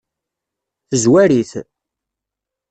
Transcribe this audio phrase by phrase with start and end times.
[0.89, 1.51] Tezwar-it?